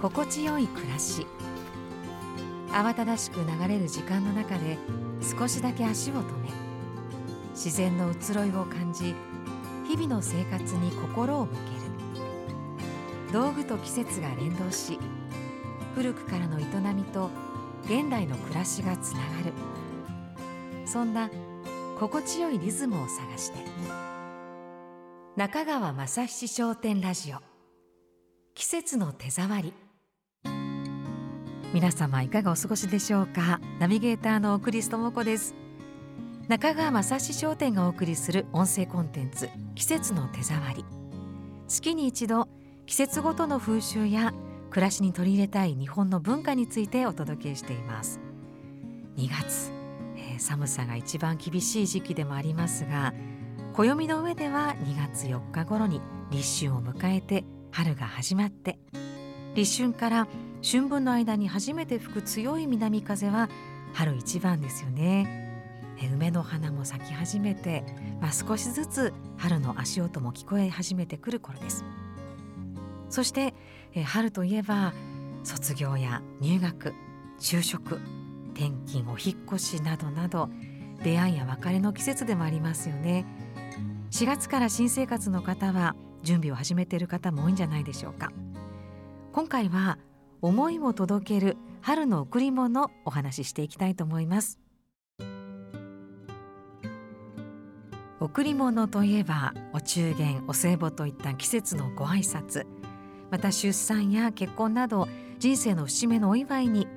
[0.00, 1.26] 心地よい暮らし。
[2.70, 4.78] 慌ただしく流れる時間の中で
[5.22, 6.50] 少しだけ足を止め
[7.52, 9.14] 自然の移ろいを感じ
[9.86, 13.32] 日々の生活に心を向ける。
[13.32, 14.98] 道具と季節が連動し
[15.94, 17.30] 古くからの営みと
[17.84, 19.52] 現代の暮らしがつながる。
[20.86, 21.30] そんな
[21.98, 23.58] 心地よいリズムを探して。
[25.36, 27.38] 中川雅七商店ラジオ。
[28.54, 29.87] 季節の手触り。
[31.74, 33.60] 皆様いかがお過ごしでしょうか？
[33.78, 35.54] ナビゲーターのクリストモコです。
[36.48, 40.86] 中川雅史商店がお送りする音声コンテンツ季節の手触り。
[41.68, 42.48] 月に一度
[42.86, 44.32] 季節ごとの風習や
[44.70, 48.18] 暮らしに取り入れたい日本の文化についてお届けしています。
[49.18, 49.70] 2月、
[50.16, 53.12] えー、寒さが一番厳しい時期でもありますが
[53.74, 58.78] 暦の上では2月4日頃に立春を迎えて春が始まって
[59.54, 60.28] 立春から
[60.62, 63.48] 春分の間に初めて吹く強い南風は
[63.92, 65.46] 春一番ですよね。
[66.12, 67.84] 梅の花も咲き始めて、
[68.20, 71.84] まあ、少しずつ春の足音も聞こえ始めてくる頃です。
[73.08, 73.54] そして
[74.04, 74.92] 春といえば
[75.42, 76.94] 卒業や入学
[77.40, 78.00] 就職
[78.54, 80.50] 転勤お引越しなどなど
[81.02, 83.24] 出会いや別れの季節でもありますよね。
[84.10, 88.32] 4月から新生活の方は準備を始めている方も多いんじゃないでしょうか。
[89.32, 89.98] 今回は
[90.40, 94.58] 思いを届ける春の贈り物お話ししていきたいと思います。
[98.20, 102.66] 贈り物といえばお中元お歳暮といった季節のご挨拶。
[103.30, 105.08] また出産や結婚など
[105.38, 106.88] 人生の節目のお祝いに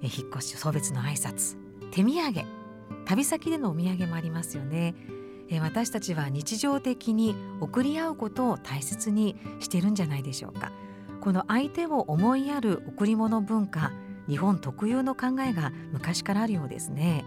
[0.00, 1.56] 引っ越し送別の挨拶。
[1.90, 2.44] 手土産。
[3.04, 4.94] 旅先でのお土産もありますよね。
[5.60, 10.72] 私たちは日常的に贈り合うことを大切にしているんじゃないでしょうか。
[11.22, 13.92] この相手を思いやる贈り物文化
[14.28, 17.24] 日本特有の考えが昔からあるようですね。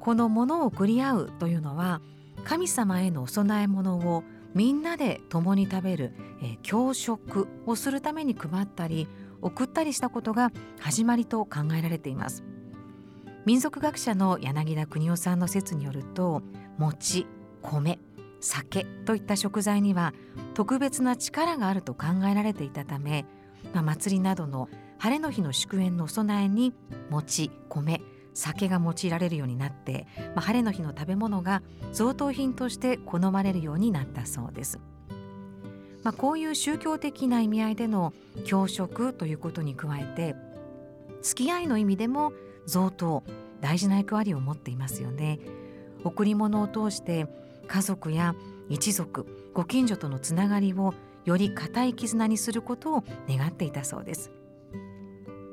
[0.00, 2.00] この物を贈り合うというのは
[2.42, 4.24] 神様へのお供え物を
[4.54, 9.06] みんなで共に食べる、えー、教食をするために配ったり
[9.40, 10.50] 送ったりしたことが
[10.80, 12.42] 始まりと考えられています。
[13.46, 16.42] 民族学者の柳田邦夫さんの説によると
[16.76, 17.28] 餅
[17.62, 18.00] 米
[18.42, 20.12] 酒といった食材には
[20.52, 23.24] 特別な力があると考えられていたため、
[23.72, 26.74] まあ、祭りなどの晴れの日の祝宴のお供えに
[27.08, 28.02] 餅米
[28.34, 34.78] 酒が用いられるようになって、まあ、晴れの日の食べ物が贈答品として好まれるようになったそうです。
[36.02, 38.12] まあ、こういう宗教的な意味合いでの
[38.44, 40.34] 教職ということに加えて
[41.22, 42.32] 付き合いの意味でも
[42.66, 43.22] 贈答
[43.60, 45.38] 大事な役割を持っていますよね。
[46.04, 47.28] 贈り物を通して
[47.72, 48.34] 家族や
[48.68, 50.92] 一族ご近所とのつながりを
[51.24, 54.30] より固い絆にすることを願っていたそうです。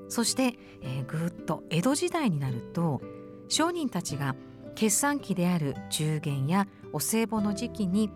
[0.09, 3.02] そして、えー、ぐっと江戸時代になると
[3.47, 4.35] 商人たちが
[4.75, 8.12] 決算期である中元やお歳暮の時期に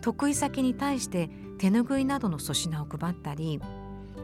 [0.00, 3.60] 得意先に対して手ぬぐいなどの粗品を配ったり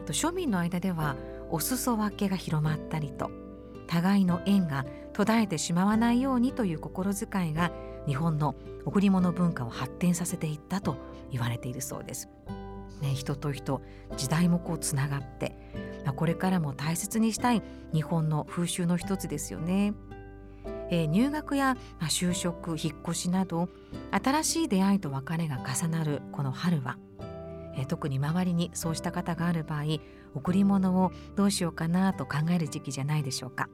[0.07, 1.17] 庶民の間では
[1.51, 3.29] お裾分けが広まったりと
[3.85, 7.71] 互いの縁が途絶えてしまわないようにという心遣いが
[8.07, 8.55] 日本の
[8.85, 10.97] 贈り物文化を発展させていったと
[11.31, 12.29] 言われているそうです。
[13.01, 13.81] ね、人と人
[14.17, 15.55] 時代もこうつながって
[16.05, 19.93] あこれからも大切にしたい日本の風習の一つですよね。
[20.91, 23.69] えー、入学や、まあ、就職引っ越しなど
[24.11, 26.97] 新しい出会いと別れが重なるこの春は、
[27.75, 29.83] えー、特に周りにそうした方がある場合
[30.33, 33.69] 贈り物をどうしようかなと考える時期じゃないでしょうか。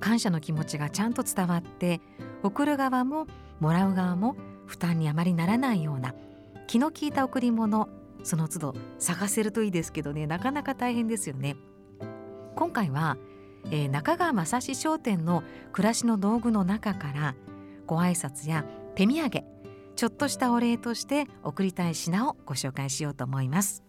[0.00, 2.00] 感謝の気持ちがちゃんと伝わって
[2.42, 3.26] 送る側も
[3.60, 4.36] もらう側も
[4.66, 6.14] 負担にあまりならないような
[6.66, 7.88] 気の利いた贈り物
[8.24, 11.56] その都度探せるといいですけどねなかなか大変ですよね。
[12.56, 13.18] 今回は、
[13.70, 15.42] えー、中川正史商店の
[15.72, 17.34] 暮らしの道具の中から
[17.86, 18.64] ご挨拶や
[18.94, 19.44] 手土産
[19.94, 23.85] ちょっとしたお礼として贈りたい品をご紹介しようと思います。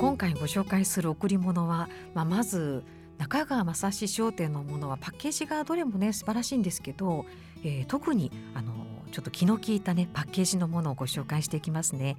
[0.00, 2.84] 今回ご紹介する贈り物は、まあ、まず
[3.18, 7.26] 中川正史商店のものはパッケージがどれもね素晴らしいんですけど、
[7.62, 8.72] えー、特にあの
[9.12, 12.16] ちょっと気の利いたねパッケージのものをご紹介していきますね。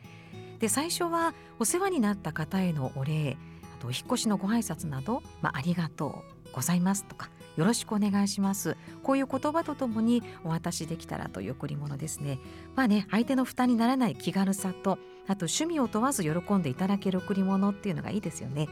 [0.59, 12.39] で最初はお世話になった方へのお礼あとお引越しのご挨拶など、まあ、ありがとうございますとかよろしくお願いしますこういう言葉とともにお渡しできたらという贈り物ですね
[12.75, 18.67] まあね相手の負担にならない気軽さとあと趣味を問わず喜んでいただける贈り物っていうのがいいですよね。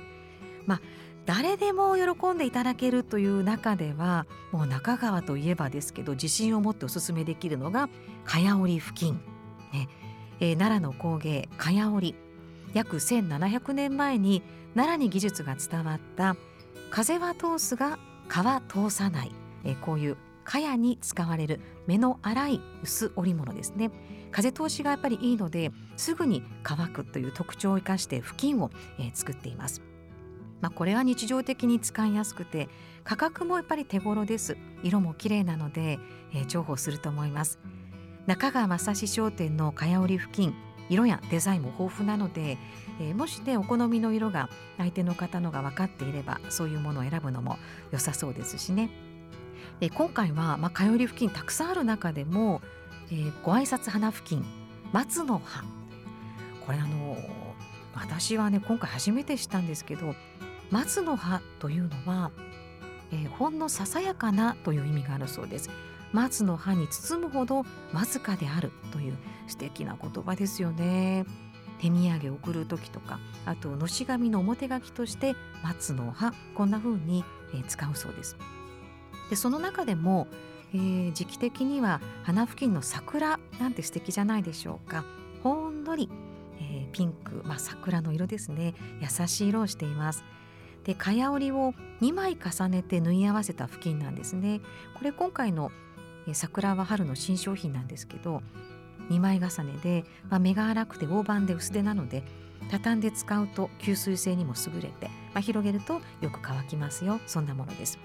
[0.65, 0.81] まあ
[1.25, 7.87] 誰でも喜んでいただけるという中ではもう中川といえばですけど自信を持っておすすめできるのが
[8.25, 9.21] 蚊帳織付近、
[9.71, 9.87] ね。
[10.39, 12.15] えー、奈良の工芸蚊帳織
[12.73, 14.41] 約1700年前に
[14.73, 16.35] 奈良に技術が伝わった
[16.89, 19.31] 風は通すが蚊は通さない、
[19.65, 23.91] えー、こういう蚊帳に使われる目の粗い薄織物ですね。
[24.31, 29.81] 風通しがやっぱりいいのですぐに乾くという特徴を生かして布巾を、えー、作っています。
[30.61, 32.67] まあ、これは日常的に使いやすくて
[33.05, 34.57] 価格もやっぱり手頃です。
[34.83, 35.99] 色も綺麗なので、
[36.33, 37.59] えー、重宝すると思います。
[38.25, 40.53] 中川正史商店の蚊帳織付近
[40.89, 42.57] 色やデザインも豊富なので、
[42.99, 47.57] えー、もしねお好みの色が相手の方のが分かっていればそういうものを選ぶのも
[47.91, 48.89] 良さそうですしね。
[49.79, 52.61] で今回は、まあ、蚊り付近たくさんある中でも、
[53.11, 54.45] えー、ご挨拶花付近
[54.91, 55.63] 松の葉
[56.65, 57.17] これあの
[57.95, 60.15] 私はね今回初めて知ったんですけど
[60.69, 62.31] 松の葉というのは、
[63.11, 65.69] えー、ほんのささやかなという意味があるそうです。
[66.11, 67.57] 松の葉に包むほど
[67.93, 69.17] わずかであるという
[69.47, 71.25] 素敵な言葉ですよね。
[71.79, 77.23] 手土産を送る時とかあとのし紙の表書きとして松の葉こんな風に
[77.67, 78.37] 使うそうです。
[79.29, 80.27] でその中でも、
[80.73, 85.03] えー、時期的には花付近の桜なんて素敵じゃないでしょうか。
[85.43, 86.09] ほんのり、
[86.59, 90.23] えー、ピンク、まあ、桜の色ですね優しい色をしています。
[90.83, 94.61] で蚊帳織を2枚重ねて縫い合わせた布巾なんですね。
[94.95, 95.71] これ今回の
[96.29, 98.41] え桜は春の新商品なんですけど
[99.09, 102.23] 2枚重ねで、まあ、目が粗くて大判で薄手なので
[102.69, 107.97] 畳んで使うと吸水性にも優れて、まあ、広げるとよく乾きますよそんなものです、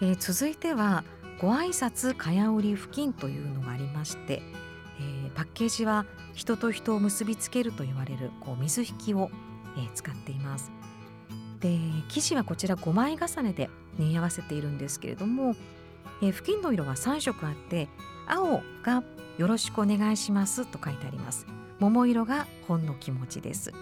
[0.00, 1.04] えー、続いては
[1.40, 4.42] ご挨拶かや織り付近というのがありまして、
[5.00, 9.30] えー、パッケージは人と人を結びつけると言われるこう水引きを、
[9.76, 10.70] えー、使っています。
[11.60, 11.78] で
[12.08, 15.56] 生地はこちら5枚重ねで縫い合わせているんですけれども
[16.22, 17.88] えー、付近の色は3色あって
[18.26, 19.02] 青が
[19.38, 21.46] よろしくお願いしますと書いてあります。
[21.78, 23.72] 桃色がほんの気持ちです。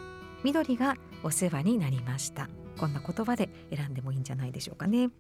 [0.42, 2.48] 緑がお世話になりました。
[2.78, 5.10] こんな言葉で選んでもいいんじゃないでしょうかね。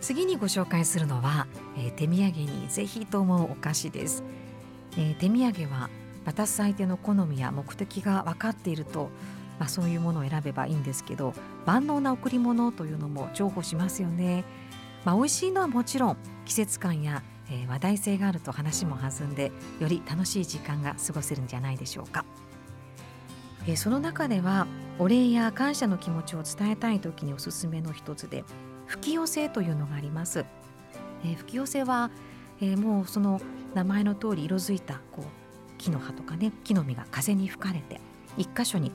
[0.00, 4.24] 次にご紹介するのは、えー、手土産にぜひと思うお菓子です、
[4.96, 5.90] えー、手土産は
[6.24, 9.10] 渡す相手の好みや目的が分かっていると
[9.60, 11.34] まあ、そういうものを選べばいいんですけど
[11.66, 14.42] 万能な贈り物というのも重宝しますよね。
[15.04, 16.16] まあ、美味しいのはもちろん
[16.46, 22.24] 季節感や、えー、話題性があると話も弾んでより楽しい時間が過ごせるんじゃないでしょうか。
[23.66, 24.66] えー、その中では
[24.98, 28.44] お礼や感謝の気持ちを伝えたい時におすすめの一つで
[28.90, 30.44] 吹き寄せというのがあります。
[31.24, 32.10] えー、吹き寄せは、
[32.60, 33.40] えー、もうその
[33.74, 35.24] 名前の通り色づいたこう
[35.78, 38.00] 木の葉とかね木の実が風に吹かれて
[38.36, 38.90] 一箇所に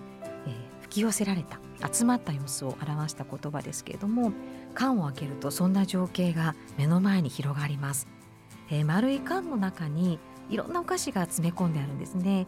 [0.81, 1.59] 吹き寄せられた
[1.91, 4.31] 集まった様子を表した言葉ですけれども
[4.73, 8.07] 缶を開けるとそんな情景が目の前に広がります、
[8.69, 10.19] えー、丸い缶の中に
[10.49, 12.45] いろんなお菓子が詰め込んであるんですね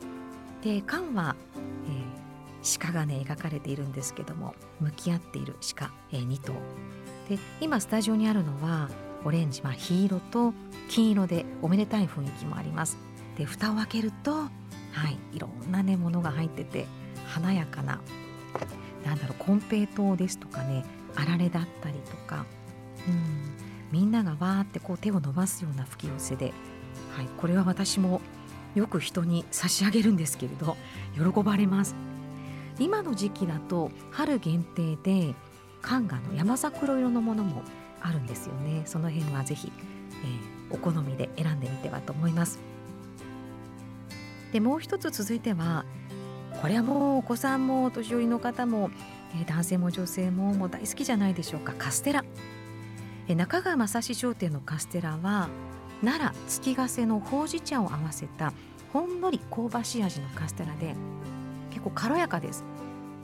[0.64, 1.36] で缶は、
[1.88, 2.07] えー、
[2.80, 6.54] 鹿がね描かれているんですけども向き合っている鹿、えー、2頭。
[7.30, 8.90] で今スタジオにあるのは
[9.26, 10.54] オレンジ、まあ、黄色と
[10.90, 12.98] 金色でおめでたい雰囲気もあります。
[13.38, 14.50] で蓋を開けるとは
[15.10, 16.88] いいろんなねものが入ってて
[17.28, 18.00] 華やかな
[19.06, 20.84] なんだろう金平糖ですとかね
[21.16, 22.46] あられだったりとか、
[23.08, 23.56] うん、
[23.92, 26.54] みんながわーってこう手を伸ばすような吹き寄せで、
[27.16, 28.22] はい、これは私も
[28.76, 30.78] よく人に差し上げるんですけれど
[31.16, 31.96] 喜ばれます。
[32.80, 35.34] 今の時期だと春限定で
[35.82, 37.64] 缶がの山桜色のものも
[38.02, 38.84] あるんですよね。
[38.86, 39.72] その辺はぜひ、
[40.70, 42.60] えー、お好みで選んでみてはと思います。
[44.52, 45.86] でもう一つ続いては
[46.62, 48.90] これはもうお子さんもお年寄りの方も、
[49.40, 51.74] え男性も女性ももう大好きじゃないでしょうか。
[51.78, 52.26] カステラ、
[53.28, 55.50] え中川正史商店のカステラは
[56.04, 58.54] 奈良月ヶ瀬のほうじ茶を合わせた
[58.94, 60.96] ほんのり香ばしい味のカステラで
[61.70, 62.64] 結構軽やかです、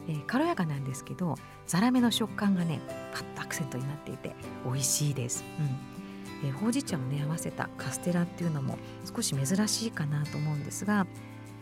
[0.08, 1.36] えー、軽やかなんですけど
[1.68, 2.82] ザラメの食感がね
[3.14, 4.36] パッとアクセントになっていて
[4.66, 6.50] 美味しいです、うん。
[6.50, 11.08] えー、ほうじ茶をね合わせたカステラっていうのも少し珍しいかなと思うんですが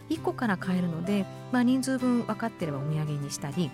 [0.10, 3.72] 1個から買えるので、まあ、人数分分かってればお土産にしたり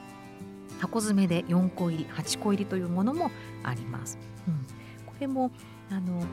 [0.79, 3.31] 箱詰めで4個入り8個入りというものも
[3.63, 4.19] あります。
[4.47, 4.65] うん、
[5.07, 5.51] これも
[5.89, 6.23] あの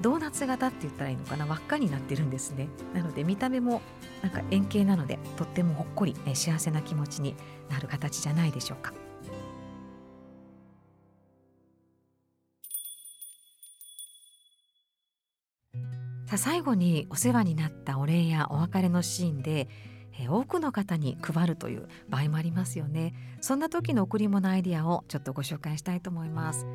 [0.00, 2.68] ドーナツ型って言ったらいいのかな輪っかになってるんですね。
[2.94, 3.82] なので見た目も
[4.22, 7.34] なんか円形なのでとってもほっこり、え幸せな気持ちに
[7.68, 8.92] なる形じゃないでしょうか。
[16.26, 19.66] さあ最後にお世話になったお礼やお別れのシーンで
[20.20, 23.14] え多くの方に配るという場合もありますよね。
[23.40, 26.66] そんな時の贈り物アイディアをちょっとご紹介したいと思います、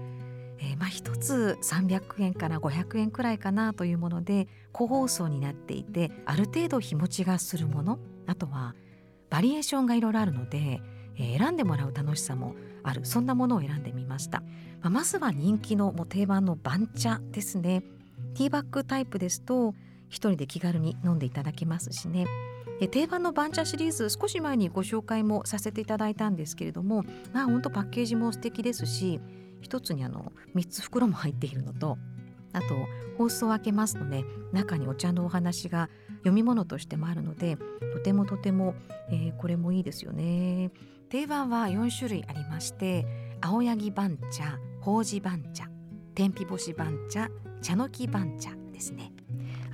[0.64, 8.74] えー、まあ一つ300円から500円くらいかなというもので個包装になっていてある程度日持ちがするものあとは
[9.30, 10.82] バリエーションがいろいろあるので、
[11.18, 14.42] えー、選んでもらう楽しさもあるそんなものを選んでみました、
[14.82, 17.84] まあ、まずは人気のもう定番の番茶ですね。
[18.36, 19.76] ティーバッグタイプですと
[20.10, 22.26] 一人で気軽に飲んでいただけますしね。
[22.92, 29.22] 定番の番茶シリーズ少し前にご紹介もさせていただいたんですけれどもまあ本当パッケージも素敵ですし
[29.64, 31.98] 一つにあの3つ袋も入っているのと
[32.52, 32.76] あと
[33.18, 37.58] 放送を開けますとね中にお茶のお話が読み物としてもあるので
[37.94, 38.76] とてもとても、
[39.10, 40.72] えー、これもいいですよね。
[41.10, 43.06] 定番は4種類ありまして
[43.42, 45.70] 青柳番茶ほうじ番茶
[46.16, 47.30] 天日干し番茶
[47.62, 49.12] 茶の木番茶ですね。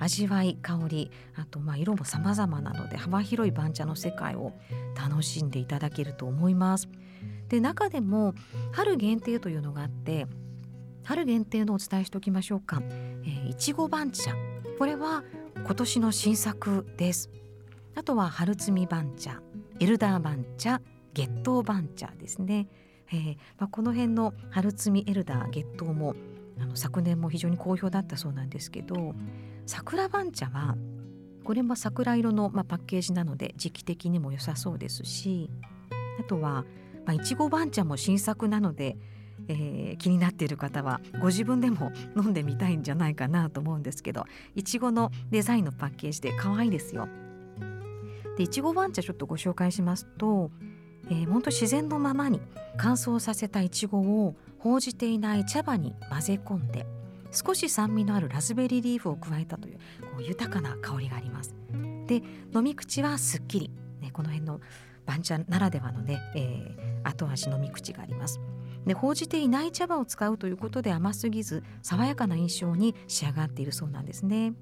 [0.00, 4.52] 味わい香りあとまあ色も様々なので幅広い番茶の世界を
[4.96, 6.88] 楽しんでいただけると思います。
[7.48, 8.34] で中でも
[8.72, 10.26] 春限定というのがあって
[11.04, 14.34] 春限定のお伝えしておきましょうか、えー、いちご番茶。
[14.78, 15.22] これは
[15.56, 17.30] 今年の新作です。
[17.94, 19.42] あとは春摘み番茶
[19.78, 20.80] エルダー番茶
[21.12, 22.68] 月桃番茶ですね、
[23.12, 26.14] えーまあ、この辺の春摘みエルダー月桃も
[26.60, 29.14] あの昨年も非常に好評だったそうなんですけど
[29.70, 30.76] 桜番茶は
[31.44, 35.48] これも桜色の、まあ、パッケージなので時期的にも良さそうですし
[36.18, 36.64] あとは
[37.06, 38.96] まあ、いちご番茶も新作なので、
[39.48, 47.08] えー、気になっている方はご自分でも 飲んでみたいんじゃないかなと思うんですけどいちごのデザインのパッケージで可愛いですよ。
[48.36, 50.50] でいちご番茶ちょっとご紹介しますと、
[51.08, 52.40] えー、本当自然のままに
[52.76, 56.86] 乾燥させたいちごを報じていない茶葉に混ぜ込んで
[57.30, 61.54] 少し酸味のあるラズベリーリーフを加えたというこう豊かな香りがあります。
[62.06, 62.22] で
[62.54, 63.70] 飲み口はすっきり、
[64.00, 64.60] ね、この辺の
[65.06, 68.40] 番茶ならではのね、えー、後味飲み口があります。
[68.86, 74.54] で報じていない茶葉を使うということで甘すぎず爽やかな印象に仕上がっているそうなんですね。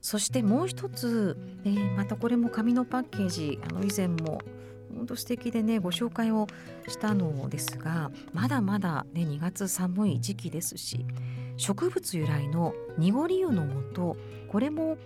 [0.00, 4.40] そしてもう一つ、えー、またこれも紙のパッケージあの以前も
[4.94, 6.46] 本当素敵でねご紹介を
[6.88, 11.06] したのですがまだまだね2月寒い時期ですし
[11.56, 14.16] 植物由来の濁り湯の素
[14.48, 14.96] これも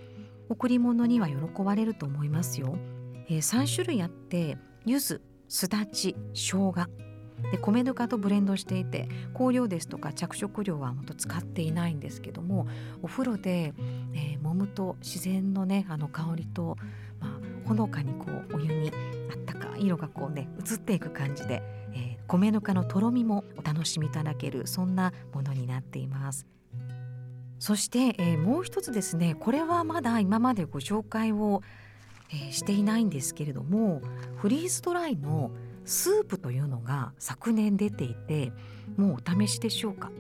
[0.48, 2.76] 贈り物には喜ばれると思いますよ。
[3.28, 6.74] えー、3種類あって柚子すだち生姜
[7.50, 12.66] で米ぬかとブレンドしていて香料ですとか着色料は本当使っていないんですけども
[13.02, 13.72] お風呂で、
[14.14, 16.76] えー、揉むと自然のねあの香りと、
[17.20, 18.92] まあ、ほのかにこうお湯に
[19.78, 21.62] 色がこうね移っていく感じで、
[21.94, 26.46] えー、米ぬかのとろみもお楽しみいただけるそんなものになっています。
[27.58, 31.62] そして、えー、もう一つですねこれはまだ今までご紹介を
[32.32, 34.00] えー、していないんですけれども
[34.36, 35.52] フリーズドライの
[35.84, 38.52] スープというのが昨年出ていて
[38.96, 40.10] もうお試しでしょうか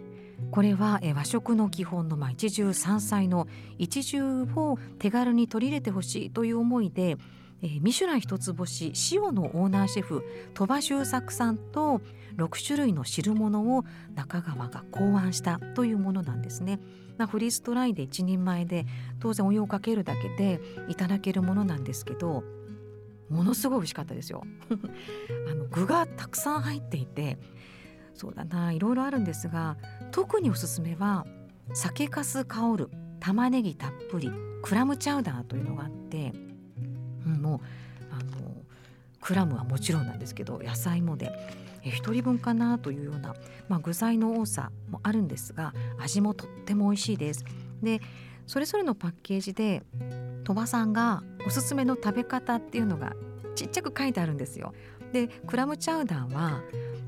[0.50, 3.46] これは和食の基本のま一汁三菜の
[3.78, 7.16] 一汁を手軽に取り入れてほしいという思いで
[7.80, 12.00] ミシュラン一つ星塩のオーナーシェフ鳥羽周作さんと
[12.36, 16.80] 6種類の汁物を中川が考案したというものなんですね。
[17.18, 18.86] まあ、フリーストライで1人前で
[19.20, 22.42] 当然お湯をかけるだけでいただけるものなんですけど
[23.28, 24.42] ものすごい美味しかったですよ
[25.50, 27.38] あの具がたくさん入っていて
[28.14, 29.76] そうだないろいろあるんですが
[30.10, 31.26] 特におすすめは
[31.74, 32.90] 酒粕香る
[33.20, 36.32] 玉ねぎたっぷりクラムチャウダーというのがあって、
[37.26, 37.60] うん、もう
[38.10, 38.54] あの
[39.20, 41.30] クラムはもちろんなんですけど野菜もで
[41.84, 43.34] 1人分かなというような、
[43.68, 47.44] まあ、具材の多さもあるんですが味もとっても美味しいです。
[47.82, 48.00] で
[48.46, 49.82] それぞれのパッケージで
[50.44, 53.14] 鳥羽さんがおすすめの食べ方っていうのが
[53.54, 54.74] ちっちゃく書いてあるんですよ。
[55.12, 56.62] でクラムチャウダーは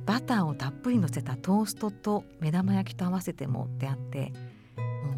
[0.06, 4.32] バターをたっぷりのせたトーストと目玉焼きと合わせてもってあって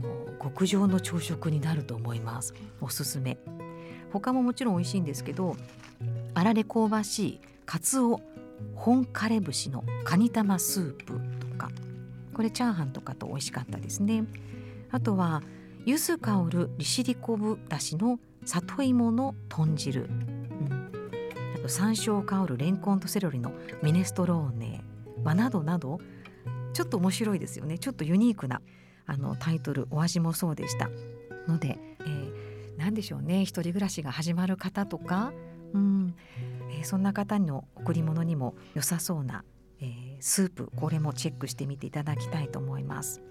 [0.03, 3.39] もう極上の朝食になると思いますおすすめ
[4.21, 5.57] 他ももちろん美味しいんですけど
[6.35, 8.21] あられ香ばしいかつお
[8.75, 11.71] 本枯れ節のカニ玉スープとか
[12.35, 14.25] これチャーハンとかと美味しかったですね。
[14.91, 15.43] あとは
[15.85, 20.91] 柚子香る利尻昆布だしの里芋の豚汁、うん、
[21.57, 24.83] あと山椒香るレンコンとセロリのミネストローネ、
[25.23, 26.01] まあ、などなど
[26.73, 27.79] ちょっと面白いですよね。
[27.79, 28.61] ちょっとユニークな
[29.07, 30.91] あのタイトルお味もそうでした。
[31.49, 31.79] ので、
[32.87, 33.43] 何でしょうね。
[33.43, 35.33] 一人暮らしが始まる方とか、
[35.75, 36.15] うん。
[36.71, 39.45] えー、そんな方の贈り物にも良さそうな、
[39.81, 43.23] えー、スープこれもチェックしてみていただきたいと思います。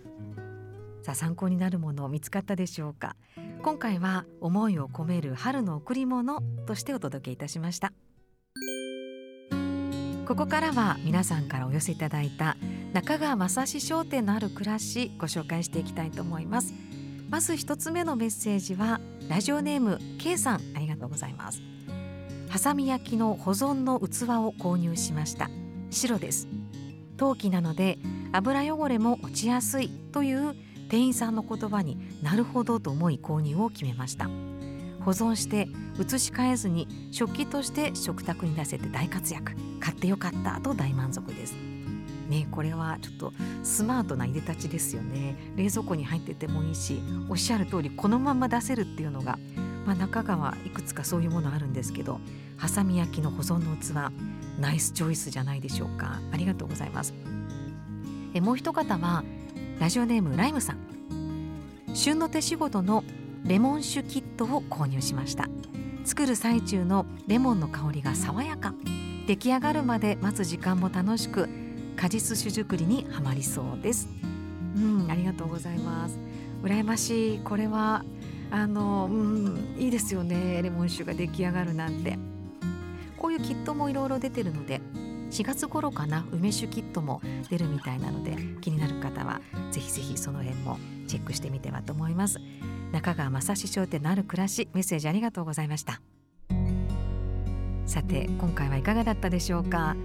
[1.04, 3.16] さあ参考になるもの見つかったでしょうか。
[3.64, 7.94] 今回は思いを込める春の贈り物としてお届けいたしました。
[10.28, 12.58] ここからは皆さんからお寄せいただいた
[12.92, 16.74] 中川正史商店のある暮らしご紹介していきたいと思います。
[17.30, 21.62] まず一つ目のメッセージはラジオネーム K さんありがとうございます。
[22.50, 24.04] ハサミ焼きの保存の器
[24.46, 25.50] を購入しました。
[25.90, 26.48] 白です。
[27.18, 27.98] 陶器なので
[28.32, 30.56] 油汚れも落ちやすいという
[30.90, 34.30] 店員さんの言葉になるほどと思い購入を決めました。
[35.04, 35.68] 保存して
[36.00, 39.54] 移し替えずに食器として食卓に出せて大活躍。
[39.80, 41.75] 買ってよかったと大満足です。
[42.26, 45.36] ねこれはちょっとスマートないでたちですよね。
[45.56, 49.38] 冷蔵庫に入っててもいいしおっしゃる通りこのまま出せるっていうのが、
[49.86, 52.20] まあ、中川いくつかそういうものあるんですけど
[52.58, 54.14] ハサミ焼きの保存の器
[54.60, 56.20] ナイスチョイスじゃないでしょうか。
[56.32, 57.14] ありがとうございます。
[58.34, 59.24] えもう一方は
[59.80, 60.78] ラジオネームライムさん。
[61.94, 63.04] 旬の手仕事の
[63.46, 65.48] レモン酒キットを購入しました。
[66.04, 68.74] 作る最中のレモンの香りが爽やか。
[69.28, 71.50] 出来上がるまで待つ時間も楽しく
[71.96, 74.10] 果実酒作りにはまりそうです。
[74.76, 75.08] うん。
[75.10, 76.20] ありがとうございます。
[76.64, 77.40] 羨ましい。
[77.40, 78.04] これは
[78.52, 80.62] あのうんいいですよね。
[80.62, 82.18] レモン酒が出来上がるなんて。
[83.18, 84.82] こういうキットもいろいろ出てるので
[85.32, 92.40] 4月頃かな梅酒キットも出るみたいなので気になる方はぜひぜひその辺もチェックしてみてはと思います。
[92.92, 96.02] 中川正史商店のある暮らしメッセージありがとうございました。
[97.88, 99.96] さて今回はいかがだったでしょうか？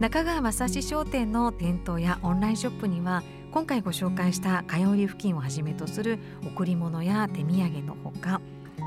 [0.00, 3.22] 中川正史商店の店頭やオンラインショップには
[3.52, 8.40] 今回ご紹介した通い付近をはじめとする贈り物や手土産のほか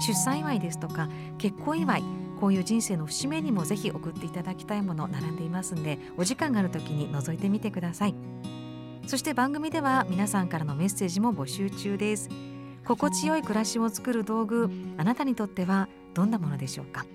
[0.05, 2.03] 出産祝いですとか結婚祝い
[2.41, 8.15] こういう人生の節目にもぜひ送っていただきたいもの並んでいますんでお時間がある時に覗いてみてください。
[9.07, 12.29] そして番組では皆さんからのメッセージも募集中です。
[12.85, 17.05] 心地よい暮らしを作る道具あなたにとってはどんなものでしょうか？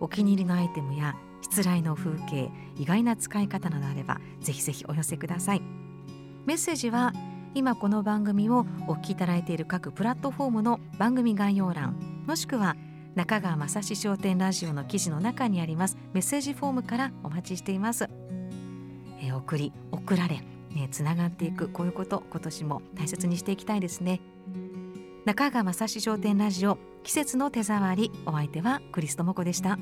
[0.00, 5.62] お気に入りのアイテムや失礼の風景意外な使い方などあればぜひぜひお寄せください。
[6.46, 7.12] メッセージは
[7.54, 12.76] 今この番組をお聞きいただいている各プラットフォームの番組概要欄もしくは
[13.14, 18.08] 中川正史商店ラジオの記事の中にありますメッセージフォームからお待ちしています、
[19.20, 20.42] えー、送り送られ
[20.74, 24.20] ねつながっていくこういうこと今年も大切にしていきたいですね。
[25.24, 29.78] 中川正史商店ラジオ季節の手触りお相手はクリストモコでした。